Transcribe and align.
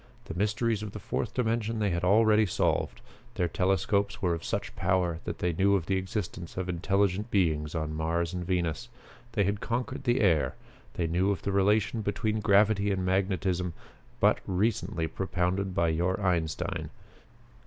The 0.25 0.33
mysteries 0.33 0.81
of 0.81 0.93
the 0.93 0.99
Fourth 0.99 1.35
Dimension 1.35 1.77
they 1.77 1.91
had 1.91 2.03
already 2.03 2.47
solved. 2.47 3.01
Their 3.35 3.47
telescopes 3.47 4.19
were 4.19 4.33
of 4.33 4.43
such 4.43 4.75
power 4.75 5.19
that 5.25 5.37
they 5.37 5.53
knew 5.53 5.75
of 5.75 5.85
the 5.85 5.95
existence 5.97 6.57
of 6.57 6.67
intelligent 6.67 7.29
beings 7.29 7.75
on 7.75 7.93
Mars 7.93 8.33
and 8.33 8.43
Venus. 8.43 8.89
They 9.33 9.43
had 9.43 9.59
conquered 9.61 10.05
the 10.05 10.21
air. 10.21 10.55
They 10.95 11.05
knew 11.05 11.29
of 11.29 11.43
the 11.43 11.51
relation 11.51 12.01
between 12.01 12.39
gravity 12.39 12.89
and 12.91 13.05
magnetism 13.05 13.73
but 14.19 14.39
recently 14.47 15.05
propounded 15.05 15.75
by 15.75 15.89
your 15.89 16.19
Einstein. 16.19 16.89